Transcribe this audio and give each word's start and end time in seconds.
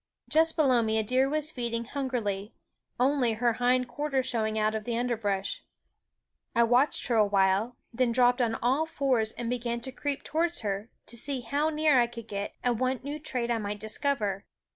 Just 0.27 0.55
below 0.55 0.81
me 0.81 0.97
a 0.97 1.03
deer 1.03 1.29
was 1.29 1.51
feeding 1.51 1.85
hungrily, 1.85 2.55
only 2.99 3.33
her 3.33 3.53
hind 3.61 3.87
quarters 3.87 4.25
showing 4.25 4.57
out 4.57 4.73
of 4.73 4.83
the 4.83 4.97
underbrush. 4.97 5.63
I 6.55 6.63
watched 6.63 7.05
her 7.05 7.17
awhile, 7.17 7.77
then 7.93 8.11
dropped 8.11 8.41
on 8.41 8.55
all 8.63 8.87
fours 8.87 9.31
and 9.33 9.47
began 9.47 9.79
to 9.81 9.91
creep 9.91 10.23
towards 10.23 10.61
her, 10.61 10.89
to 11.05 11.15
see 11.15 11.41
how 11.41 11.69
near 11.69 11.99
I 11.99 12.07
could 12.07 12.27
get 12.27 12.55
and 12.63 12.79
what 12.79 13.03
new 13.03 13.19
trait 13.19 13.51
I 13.51 13.59
might 13.59 13.79
discover. 13.79 14.47